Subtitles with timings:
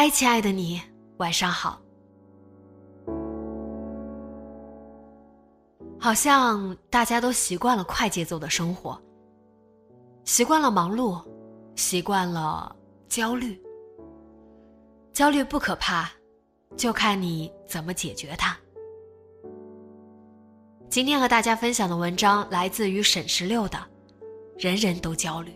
[0.00, 0.80] 嗨，亲爱的你，
[1.16, 1.82] 晚上好。
[5.98, 8.96] 好像大家都习惯了快节奏的生活，
[10.24, 11.20] 习惯了忙碌，
[11.74, 12.76] 习惯了
[13.08, 13.60] 焦虑。
[15.12, 16.08] 焦虑不可怕，
[16.76, 18.56] 就看你怎么解决它。
[20.88, 23.76] 今天和大家分享的文章来自于沈十六的
[24.64, 25.50] 《人人都焦虑》。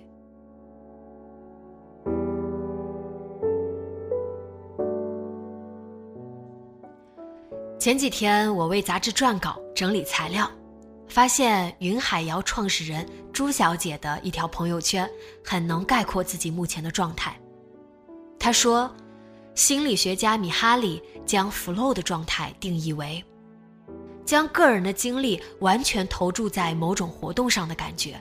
[7.83, 10.49] 前几天我为杂志撰稿整理材料，
[11.09, 15.11] 发现云海肴创始人朱小姐的一条朋友圈，
[15.45, 17.37] 很能概括自己目前的状态。
[18.39, 18.89] 她说，
[19.57, 23.21] 心理学家米哈里将 flow 的状态定义为，
[24.25, 28.15] 将个人的精力完全投注在某种活动上的感觉，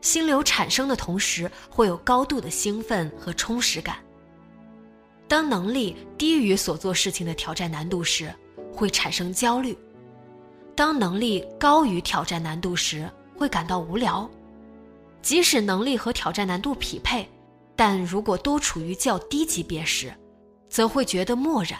[0.00, 3.96] 心流产生的同时会有高度的兴奋和充实感。
[5.28, 8.34] 当能力低于所做事情的挑战难度时，
[8.78, 9.76] 会产生焦虑，
[10.76, 14.30] 当能力高于挑战难度时，会感到无聊。
[15.20, 17.28] 即使能力和挑战难度匹配，
[17.74, 20.14] 但如果都处于较低级别时，
[20.68, 21.76] 则会觉得漠然。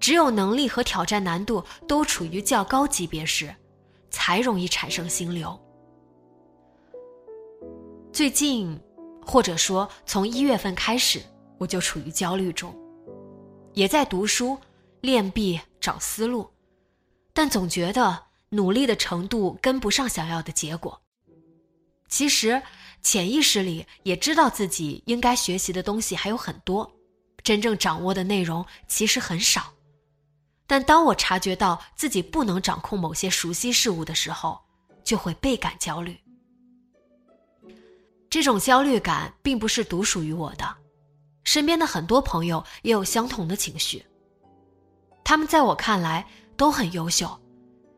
[0.00, 3.54] 只有能力和挑战难度都处于较高级别时，
[4.08, 5.54] 才容易产生心流。
[8.10, 8.80] 最近，
[9.20, 11.20] 或者说从一月份开始，
[11.58, 12.74] 我就处于焦虑中，
[13.74, 14.56] 也在读书。
[15.02, 16.50] 练臂找思路，
[17.32, 21.00] 但总觉得努力的程度跟不上想要的结果。
[22.08, 22.60] 其实
[23.02, 26.90] 潜意识里也知道自己应该学习的东西还有很多，
[27.42, 29.72] 真正掌握的内容其实很少。
[30.66, 34.60] 但当我察觉到自己不能掌控某些熟悉事物的时候，
[35.02, 36.18] 就会倍感焦虑。
[38.28, 40.76] 这种焦虑感并不是独属于我的，
[41.42, 44.04] 身边的很多朋友也有相同的情绪。
[45.30, 46.26] 他们在我看来
[46.56, 47.30] 都很优秀，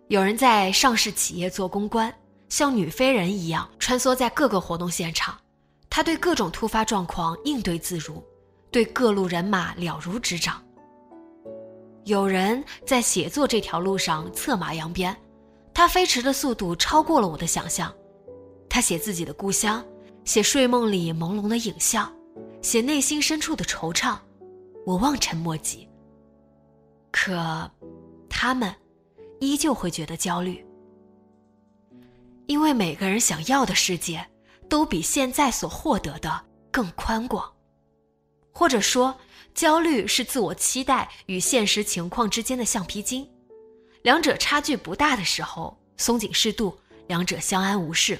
[0.09, 2.15] 有人在上市企业做公关，
[2.50, 5.34] 像女飞人一样穿梭在各个活动现场，
[5.88, 8.22] 他对各种突发状况应对自如，
[8.71, 10.62] 对各路人马了如指掌。
[12.04, 15.16] 有人在写作这条路上策马扬鞭，
[15.72, 17.91] 他飞驰的速度超过了我的想象。
[18.69, 19.82] 他写自己的故乡，
[20.26, 22.15] 写睡梦里朦胧的影像，
[22.60, 24.19] 写内心深处的惆怅，
[24.84, 25.88] 我望尘莫及。
[27.12, 27.70] 可，
[28.28, 28.74] 他们
[29.38, 30.64] 依旧会觉得焦虑，
[32.46, 34.26] 因为每个人想要的世界
[34.68, 37.52] 都比现在所获得的更宽广，
[38.50, 39.14] 或者说，
[39.54, 43.30] 焦虑是自我期待与现实情况之间的橡皮筋，
[44.02, 48.16] 两者差距不大的时候松紧适度，两者相安无事；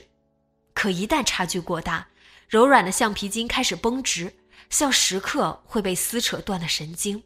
[0.74, 2.06] 可一旦差距过大，
[2.47, 4.33] 柔软的橡皮筋开始绷直，
[4.68, 7.22] 像时刻会被撕扯断的神经。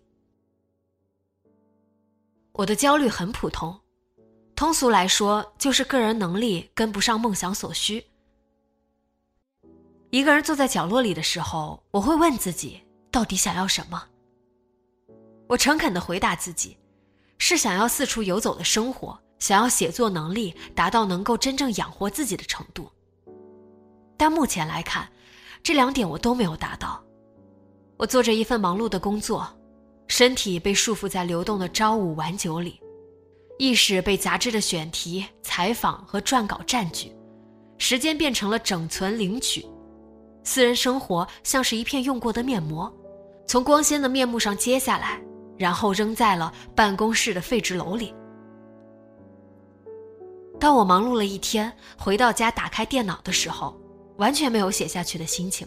[2.56, 3.78] 我的焦虑很普通，
[4.54, 8.02] 通俗来说就是个人能力跟不上梦想所需。
[10.08, 12.80] 一个人坐在角落里的时候，我会问自己
[13.10, 14.02] 到底想要什么。
[15.46, 16.78] 我诚恳的回答自己，
[17.36, 22.90] 是想要四处游走的生活，想要写作能力达到能够真正养活自己的程度。
[24.16, 25.06] 但目前来看，
[25.62, 27.04] 这两点我都没有达到。
[27.98, 29.46] 我做着一份忙碌的工作。
[30.08, 32.80] 身体被束缚在流动的朝五晚九里，
[33.58, 37.12] 意识被杂志的选题、采访和撰稿占据，
[37.78, 39.66] 时间变成了整存领取，
[40.44, 42.92] 私人生活像是一片用过的面膜，
[43.46, 45.20] 从光鲜的面目上揭下来，
[45.58, 48.14] 然后扔在了办公室的废纸篓里。
[50.58, 53.78] 当我忙碌了一天，回到家打开电脑的时候，
[54.16, 55.66] 完全没有写下去的心情。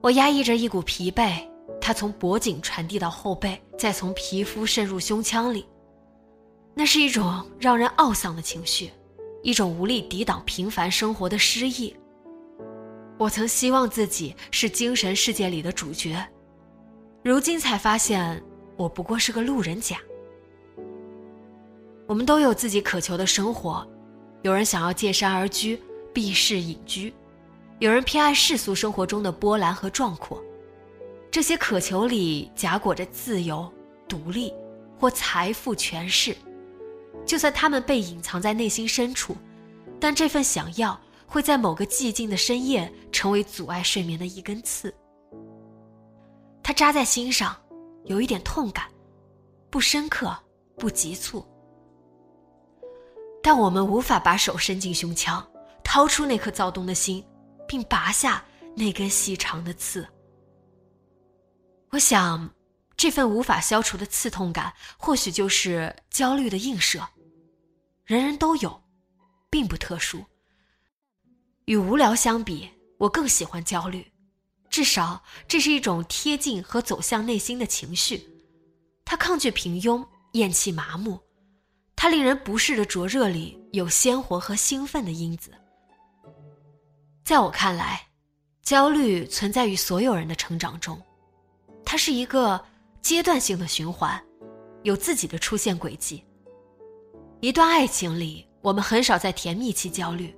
[0.00, 1.46] 我压抑着一股疲惫，
[1.84, 5.66] 它从脖颈传递到后背，再从皮肤渗入胸腔里。
[6.74, 8.92] 那是一种让人懊丧的情绪，
[9.42, 11.94] 一种无力抵挡平凡生活的失意。
[13.18, 16.24] 我曾希望自己是精神世界里的主角，
[17.24, 18.40] 如今才发现
[18.76, 19.98] 我不过是个路人甲。
[22.06, 23.84] 我们都有自己渴求的生活，
[24.42, 25.82] 有人想要借山而居，
[26.14, 27.12] 避世隐居；
[27.80, 30.42] 有人偏爱世俗生活中的波澜和壮阔。
[31.32, 33.72] 这些渴求里夹裹着自由、
[34.06, 34.52] 独立
[35.00, 36.36] 或财富、权势。
[37.24, 39.34] 就算他们被隐藏在内心深处，
[39.98, 44.94] 但这份想要会在某个寂静的深夜成为阻碍睡眠的一根刺。
[46.62, 47.56] 它扎在心上，
[48.04, 48.84] 有一点痛感，
[49.70, 50.36] 不深刻，
[50.76, 51.42] 不急促。
[53.42, 55.42] 但我们无法把手伸进胸腔，
[55.82, 57.24] 掏出那颗躁动的心，
[57.66, 58.44] 并拔下
[58.76, 60.06] 那根细长的刺。
[61.92, 62.50] 我想。
[62.94, 67.04] 这份无法消除的刺痛感，或许就是焦虑的映射。
[68.04, 68.80] 人人都有，
[69.50, 70.24] 并不特殊。
[71.64, 74.06] 与无聊相比，我更喜欢焦虑，
[74.70, 78.24] 至少这是一种贴近和走向内心的情绪。
[79.04, 81.18] 它抗拒平庸，厌弃麻木。
[81.96, 85.50] 它令人不适的灼热里有鲜活和兴奋的因子。
[87.24, 88.06] 在我看来，
[88.62, 91.02] 焦虑存在于所有人的成长中，
[91.84, 92.60] 它是一个。
[93.02, 94.22] 阶段性的循环，
[94.84, 96.24] 有自己的出现轨迹。
[97.40, 100.32] 一段爱情里，我们很少在甜蜜期焦虑，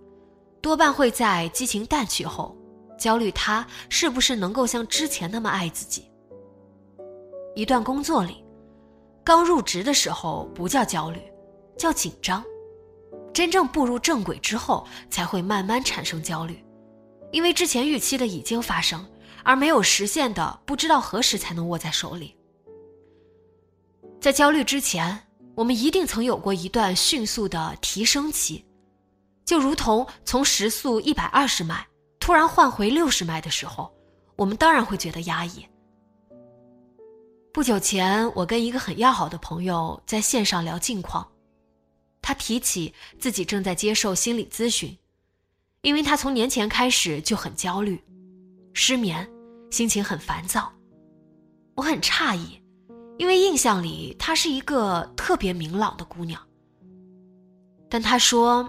[0.63, 2.57] 多半会在激情淡去后，
[2.99, 6.11] 焦虑他是不是能够像之前那么爱自己。
[7.55, 8.43] 一段工作里，
[9.23, 11.21] 刚入职的时候不叫焦虑，
[11.77, 12.43] 叫紧张；
[13.35, 16.65] 真正步入正轨之后，才会慢慢产生焦虑，
[17.31, 19.07] 因为之前预期的已经发生，
[19.45, 22.35] 而没有实现的，不知道何时才能握在手里。
[24.21, 28.65] 在焦虑之前，我们一定曾有过一段迅速的提升期，
[29.45, 31.87] 就如同从时速一百二十迈
[32.19, 33.95] 突然换回六十迈的时候，
[34.37, 35.67] 我们当然会觉得压抑。
[37.53, 41.31] 不久前，我跟一个很要好的朋友在线上聊近况，
[42.23, 44.97] 他提起自己正在接受心理咨询，
[45.83, 48.03] 因为他从年前开始就很焦虑、
[48.73, 49.31] 失眠，
[49.75, 50.73] 心情很烦躁。
[51.75, 52.61] 我很诧异。
[53.17, 56.41] 因为印象里她是一个特别明朗的姑娘，
[57.89, 58.69] 但她说，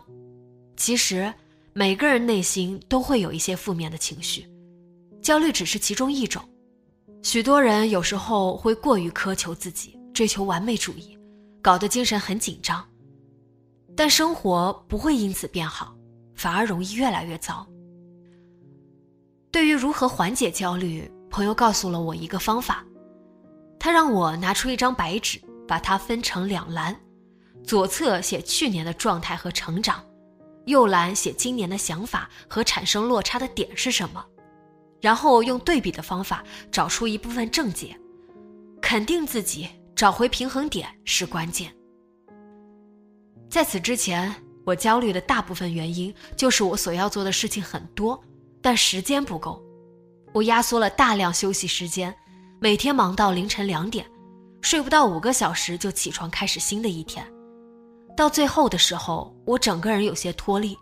[0.78, 1.34] 其实
[1.74, 4.48] 每个人内心都会有一些负面的情绪，
[5.19, 6.44] 焦虑只是其中一种。
[7.24, 11.18] 许多人有时候会过于苛求自己，追求完美主义，
[11.60, 12.88] 搞得精神很紧张，
[13.96, 15.96] 但生活不会因此变好，
[16.36, 17.68] 反而容易越来越糟。
[19.56, 22.84] 对于如何缓解焦虑，朋友告诉了我一个方法。
[23.80, 26.94] 他让我拿出一张白纸，把它分成两栏，
[27.63, 30.04] 左侧写去年的状态和成长，
[30.66, 34.22] 右栏写今年的想法和产生落差的点是什么，
[35.00, 37.98] 然后用对比的方法找出一部分症结，
[38.82, 41.74] 肯定自己，找回平衡点是关键。
[43.50, 48.22] 在此之前，我焦虑的大部分原因就是我所要做的事情很多，
[48.65, 49.62] 但时间不够，
[50.34, 52.12] 我压缩了大量休息时间。
[52.60, 54.03] 每天忙到凌晨两点，
[54.60, 57.24] 睡不到五个小时就起床开始新的一天，
[58.17, 60.75] 到最后的时候，我整个人有些脱力。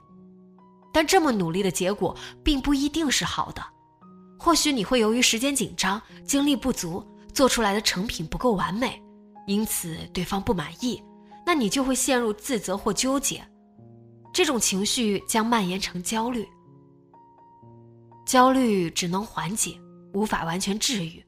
[0.93, 3.61] 但这么努力的结果并不一定是好的，
[4.39, 8.97] 或许你会由于时间紧张、精力不足，做出来的成品不够完美，
[9.45, 11.03] 因此对方不满意，
[11.45, 13.45] 那你就会陷入自责或纠结，
[14.31, 16.47] 这种情绪将蔓延成焦虑。
[18.33, 19.79] 焦虑只能缓解，
[20.15, 21.23] 无法完全治愈。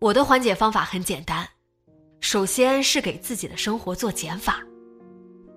[0.00, 1.48] 我的缓解方法很简单，
[2.18, 4.58] 首先是给自己的生活做减法，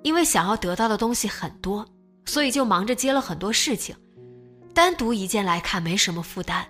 [0.04, 1.84] 因为想要得到的东西很多，
[2.26, 3.96] 所以就忙着接了很多事情。
[4.72, 6.64] 单独一件来看没什么负担，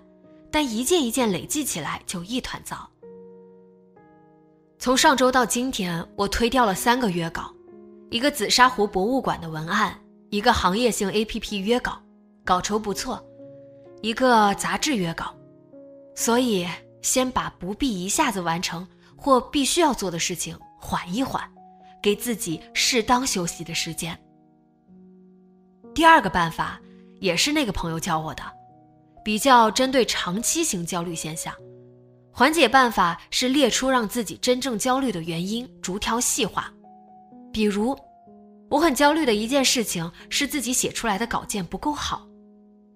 [0.50, 2.90] 但一件一件累计起来就一团糟。
[4.80, 7.54] 从上周到今天，我推掉了三个约稿，
[8.10, 10.00] 一个紫砂壶博物馆的文案，
[10.30, 12.02] 一个行业性 APP 约稿，
[12.46, 13.22] 稿酬不错，
[14.02, 15.36] 一个杂志约稿，
[16.16, 16.68] 所以。
[17.04, 18.86] 先把不必一下子完成
[19.16, 21.42] 或必须要做的事情缓一缓，
[22.02, 24.18] 给自己适当休息的时间。
[25.96, 26.82] 第二个办法
[27.22, 28.44] 也是那个朋友教我的，
[29.24, 31.54] 比较针对长期型焦虑现象。
[32.34, 36.70] 缓解办法是列出让自己真正焦虑的原因，逐条细化。
[37.54, 37.98] 比如，
[38.70, 42.28] 我很焦虑的一件事情是自己写出来的稿件不够好，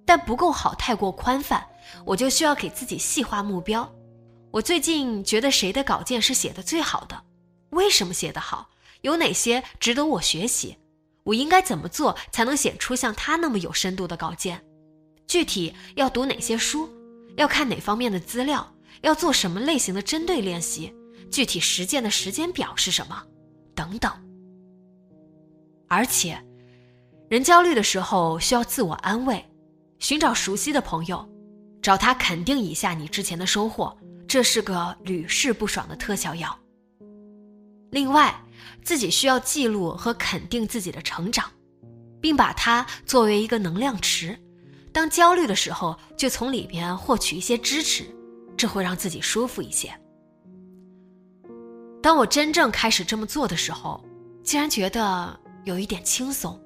[0.05, 1.65] 但不够好，太过宽泛，
[2.05, 3.89] 我就需要给自己细化目标。
[4.51, 7.23] 我最近觉得谁的稿件是写的最好的？
[7.69, 8.69] 为什么写得好？
[9.01, 10.77] 有哪些值得我学习？
[11.23, 14.61] 我应该怎么做才能写出像他那么有深度的稿件？
[15.27, 16.89] 具体要读哪些书？
[17.37, 18.75] 要看哪方面的资料？
[19.01, 20.93] 要做什么类型的针对练习？
[21.31, 23.23] 具体实践的时间表是什么？
[23.73, 24.11] 等等。
[25.87, 26.43] 而且，
[27.29, 29.43] 人焦虑的时候需要自我安慰，
[30.01, 31.23] 寻找熟悉的朋友，
[31.79, 33.95] 找他肯定一下你之前的收获。
[34.27, 36.57] 这是个屡试不爽的特效药。
[37.91, 38.33] 另外，
[38.83, 41.51] 自己需要记录和肯定自己的成长，
[42.19, 44.35] 并把它作为一个能量池。
[44.91, 48.03] 当焦虑的时候，就从里边获取一些支持，
[48.57, 49.93] 这会让自己舒服一些。
[52.01, 54.03] 当我真正开始这么做的时候，
[54.43, 56.59] 竟然觉得有一点轻松，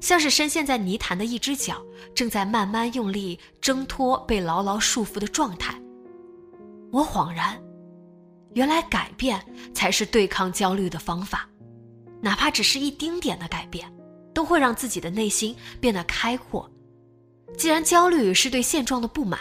[0.00, 1.82] 像是深陷在泥潭的一只脚，
[2.14, 5.74] 正在慢慢用力挣脱被牢牢束缚的状态。
[6.92, 7.60] 我恍然，
[8.52, 11.48] 原来改变才是对抗焦虑的方法，
[12.20, 13.90] 哪怕只是一丁点的改变，
[14.32, 16.70] 都会让自己的内心变得开阔。
[17.56, 19.40] 既然焦虑是对现状的不满，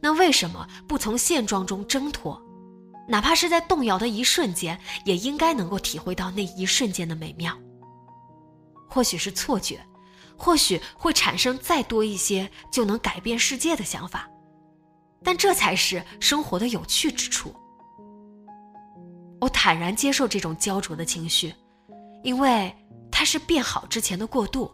[0.00, 2.40] 那为什么不从现状中挣脱？
[3.08, 7.56] 哪怕是在动摇的一瞬间，也应该能够体会到那一瞬间的美妙。
[8.90, 9.80] 或许是错觉，
[10.36, 14.28] 或许会产生再多一些就能改变世界的想法。
[15.22, 17.54] 但这才是生活的有趣之处。
[19.40, 21.54] 我坦然接受这种焦灼的情绪，
[22.22, 22.74] 因为
[23.10, 24.70] 它是变好之前的过渡。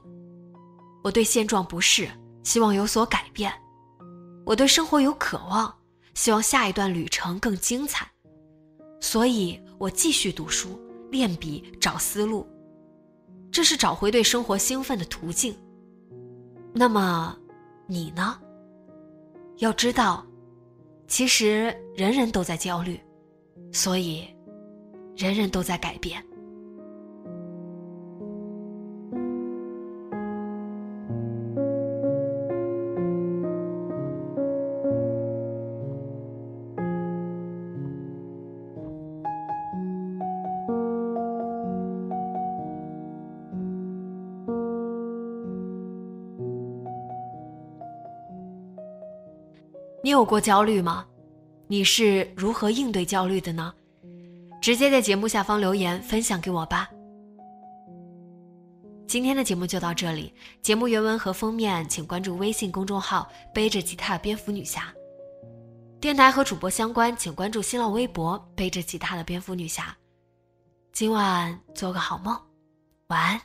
[1.04, 2.08] 我对现状不适，
[2.42, 3.52] 希望有所改变；
[4.44, 5.73] 我对生活有渴望，
[6.14, 8.08] 希望下一段旅程更精彩。
[9.00, 10.80] 所以我继续读书、
[11.11, 12.46] 练笔、找思路，
[13.57, 15.57] 这是找回对生活兴奋的途径。
[16.75, 17.35] 那么，
[17.87, 18.39] 你呢？
[19.57, 20.27] 要知道。
[21.09, 23.01] 其实人人都在焦虑，
[23.73, 24.29] 所以
[25.17, 26.23] 人人都在改变。
[50.07, 51.05] 你有过焦虑吗？
[51.67, 53.75] 你是如何应对焦虑的呢？
[54.63, 56.89] 直接在节目下方留言分享给我吧。
[59.09, 60.33] 今天的节目就到这里，
[60.63, 64.95] 节目原文和封面请关注微信公众号“背着吉他蝙蝠女侠”。
[66.01, 69.93] 电台和主播相关，请关注新浪微博“背着吉他的蝙蝠女侠”。
[70.95, 72.41] 今晚做个好梦，
[73.09, 73.41] 晚安。